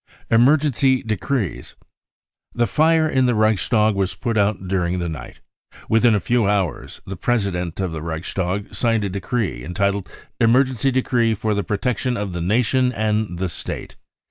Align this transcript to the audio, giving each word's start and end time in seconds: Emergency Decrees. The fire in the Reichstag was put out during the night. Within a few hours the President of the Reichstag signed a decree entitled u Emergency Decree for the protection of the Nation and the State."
Emergency 0.31 1.03
Decrees. 1.03 1.75
The 2.55 2.65
fire 2.65 3.07
in 3.07 3.27
the 3.27 3.35
Reichstag 3.35 3.93
was 3.93 4.15
put 4.15 4.35
out 4.35 4.67
during 4.67 4.97
the 4.97 5.07
night. 5.07 5.41
Within 5.89 6.15
a 6.15 6.19
few 6.19 6.47
hours 6.47 7.01
the 7.05 7.15
President 7.15 7.79
of 7.79 7.91
the 7.91 8.01
Reichstag 8.01 8.73
signed 8.73 9.03
a 9.03 9.09
decree 9.09 9.63
entitled 9.63 10.07
u 10.09 10.13
Emergency 10.45 10.89
Decree 10.89 11.35
for 11.35 11.53
the 11.53 11.63
protection 11.63 12.17
of 12.17 12.33
the 12.33 12.41
Nation 12.41 12.91
and 12.91 13.37
the 13.37 13.47
State." 13.47 13.95